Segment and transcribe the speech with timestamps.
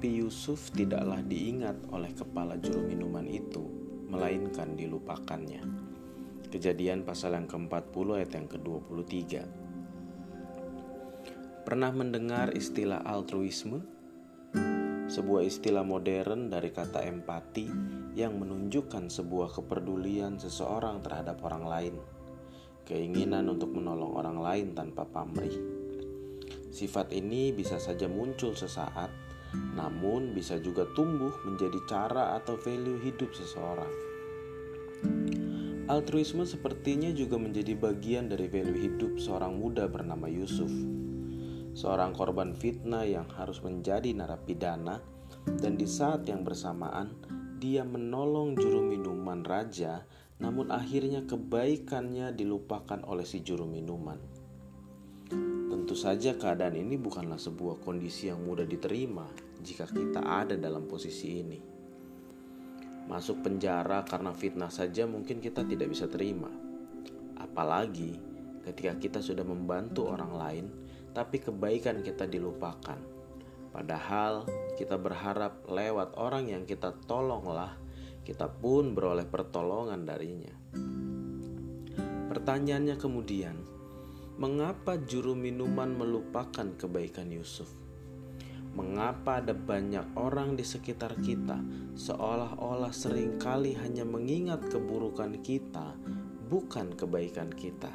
[0.00, 3.60] Tapi Yusuf tidaklah diingat oleh kepala juru minuman itu,
[4.08, 5.60] melainkan dilupakannya.
[6.48, 9.20] Kejadian pasal yang ke-40 ayat yang ke-23.
[11.68, 13.84] Pernah mendengar istilah altruisme?
[15.12, 17.68] Sebuah istilah modern dari kata empati
[18.16, 21.94] yang menunjukkan sebuah kepedulian seseorang terhadap orang lain.
[22.88, 25.60] Keinginan untuk menolong orang lain tanpa pamrih.
[26.72, 29.28] Sifat ini bisa saja muncul sesaat,
[29.74, 33.90] namun bisa juga tumbuh menjadi cara atau value hidup seseorang.
[35.90, 40.70] Altruisme sepertinya juga menjadi bagian dari value hidup seorang muda bernama Yusuf.
[41.74, 45.02] Seorang korban fitnah yang harus menjadi narapidana
[45.58, 47.10] dan di saat yang bersamaan
[47.58, 50.06] dia menolong juru minuman raja
[50.40, 54.39] namun akhirnya kebaikannya dilupakan oleh si juru minuman.
[55.90, 59.26] Tentu saja keadaan ini bukanlah sebuah kondisi yang mudah diterima
[59.58, 61.58] jika kita ada dalam posisi ini.
[63.10, 66.46] Masuk penjara karena fitnah saja mungkin kita tidak bisa terima.
[67.42, 68.14] Apalagi
[68.62, 70.66] ketika kita sudah membantu orang lain,
[71.10, 73.02] tapi kebaikan kita dilupakan.
[73.74, 74.46] Padahal
[74.78, 77.74] kita berharap lewat orang yang kita tolonglah,
[78.22, 80.54] kita pun beroleh pertolongan darinya.
[82.30, 83.79] Pertanyaannya kemudian,
[84.40, 87.68] mengapa juru minuman melupakan kebaikan Yusuf?
[88.72, 91.60] Mengapa ada banyak orang di sekitar kita
[91.92, 95.92] seolah-olah sering kali hanya mengingat keburukan kita,
[96.48, 97.92] bukan kebaikan kita?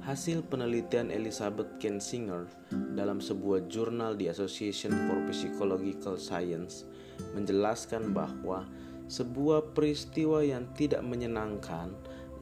[0.00, 2.48] Hasil penelitian Elizabeth Kensinger
[2.96, 6.88] dalam sebuah jurnal di Association for Psychological Science
[7.36, 8.64] menjelaskan bahwa
[9.12, 11.92] sebuah peristiwa yang tidak menyenangkan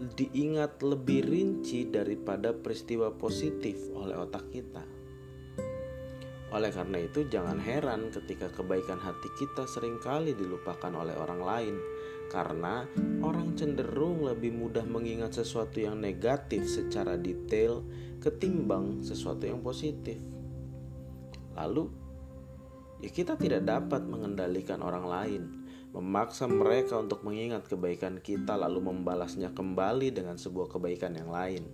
[0.00, 4.80] diingat lebih rinci daripada peristiwa positif oleh otak kita.
[6.50, 11.74] Oleh karena itu, jangan heran ketika kebaikan hati kita sering kali dilupakan oleh orang lain,
[12.32, 12.88] karena
[13.22, 17.86] orang cenderung lebih mudah mengingat sesuatu yang negatif secara detail
[18.18, 20.18] ketimbang sesuatu yang positif.
[21.54, 21.86] Lalu,
[23.04, 25.42] ya, kita tidak dapat mengendalikan orang lain,
[25.90, 31.66] memaksa mereka untuk mengingat kebaikan kita, lalu membalasnya kembali dengan sebuah kebaikan yang lain.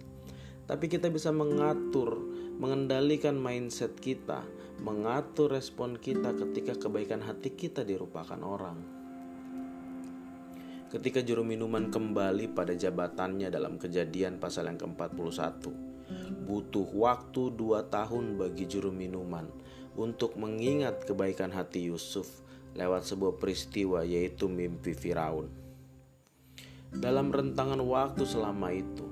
[0.67, 2.19] Tapi kita bisa mengatur,
[2.59, 4.43] mengendalikan mindset kita
[4.77, 8.77] mengatur respon kita ketika kebaikan hati kita dirupakan orang.
[10.93, 15.65] Ketika juru minuman kembali pada jabatannya dalam kejadian pasal yang ke-41,
[16.47, 19.51] butuh waktu dua tahun bagi juru minuman
[19.99, 22.45] untuk mengingat kebaikan hati Yusuf
[22.77, 25.49] lewat sebuah peristiwa yaitu mimpi Firaun.
[26.93, 29.05] Dalam rentangan waktu selama itu,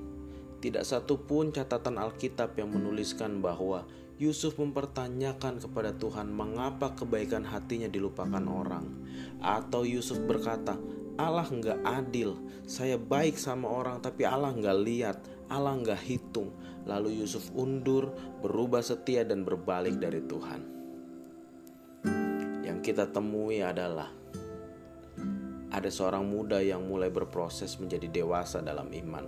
[0.64, 3.84] tidak satu pun catatan Alkitab yang menuliskan bahwa
[4.16, 8.86] Yusuf mempertanyakan kepada Tuhan mengapa kebaikan hatinya dilupakan orang.
[9.42, 10.78] Atau Yusuf berkata,
[11.20, 15.18] Allah nggak adil, saya baik sama orang tapi Allah nggak lihat,
[15.50, 16.54] Allah nggak hitung.
[16.88, 20.73] Lalu Yusuf undur, berubah setia dan berbalik dari Tuhan.
[22.84, 24.12] Kita temui adalah
[25.72, 29.24] ada seorang muda yang mulai berproses menjadi dewasa dalam iman.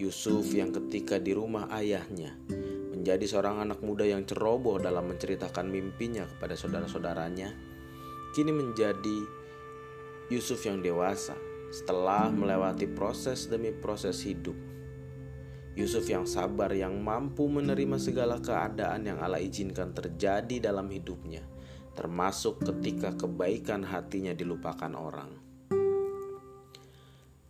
[0.00, 2.40] Yusuf yang ketika di rumah ayahnya
[2.88, 7.52] menjadi seorang anak muda yang ceroboh dalam menceritakan mimpinya kepada saudara-saudaranya,
[8.32, 9.18] kini menjadi
[10.32, 11.36] Yusuf yang dewasa
[11.68, 14.56] setelah melewati proses demi proses hidup.
[15.76, 21.44] Yusuf yang sabar yang mampu menerima segala keadaan yang Allah izinkan terjadi dalam hidupnya,
[21.98, 25.34] termasuk ketika kebaikan hatinya dilupakan orang.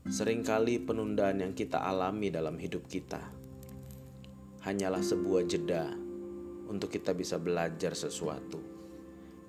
[0.09, 3.21] Seringkali penundaan yang kita alami dalam hidup kita
[4.65, 5.93] hanyalah sebuah jeda
[6.65, 8.57] untuk kita bisa belajar sesuatu,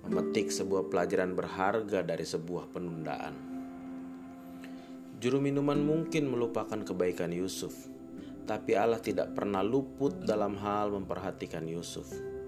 [0.04, 3.40] memetik sebuah pelajaran berharga dari sebuah penundaan.
[5.16, 7.72] Juru minuman mungkin melupakan kebaikan Yusuf,
[8.44, 12.39] tapi Allah tidak pernah luput dalam hal memperhatikan Yusuf.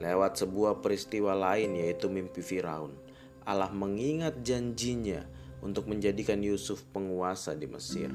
[0.00, 2.96] Lewat sebuah peristiwa lain, yaitu mimpi Firaun,
[3.44, 5.28] Allah mengingat janjinya
[5.60, 8.08] untuk menjadikan Yusuf penguasa di Mesir.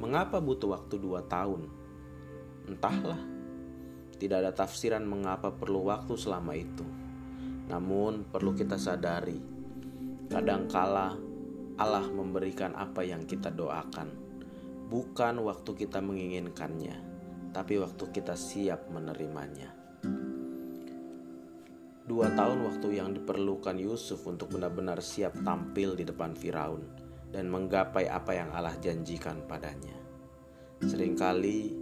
[0.00, 1.78] Mengapa butuh waktu dua tahun
[2.68, 3.16] Entahlah,
[4.20, 6.84] tidak ada tafsiran mengapa perlu waktu selama itu.
[7.72, 9.40] Namun, perlu kita sadari,
[10.28, 11.16] kadangkala
[11.80, 14.12] Allah memberikan apa yang kita doakan,
[14.92, 16.96] bukan waktu kita menginginkannya,
[17.56, 19.77] tapi waktu kita siap menerimanya.
[22.08, 26.80] Dua tahun waktu yang diperlukan Yusuf untuk benar-benar siap tampil di depan Firaun
[27.28, 29.92] dan menggapai apa yang Allah janjikan padanya.
[30.80, 31.76] Seringkali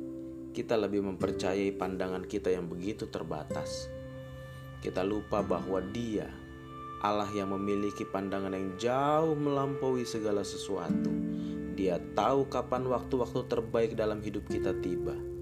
[0.51, 3.87] kita lebih mempercayai pandangan kita yang begitu terbatas.
[4.83, 6.27] kita lupa bahwa Dia,
[7.07, 11.11] Allah yang memiliki pandangan yang jauh melampaui segala sesuatu.
[11.79, 15.36] Dia tahu kapan waktu-waktu terbaik dalam hidup kita tiba.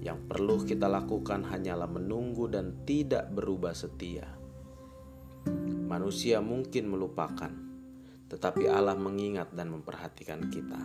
[0.00, 4.24] Yang perlu kita lakukan hanyalah menunggu dan tidak berubah setia.
[5.84, 7.52] Manusia mungkin melupakan,
[8.32, 10.80] tetapi Allah mengingat dan memperhatikan kita.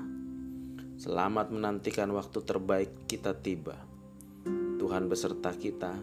[1.00, 3.80] Selamat menantikan waktu terbaik kita tiba.
[4.80, 5.96] Tuhan beserta kita.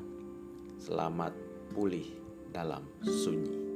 [0.81, 1.37] Selamat
[1.73, 2.09] pulih
[2.53, 3.72] dalam sunyi.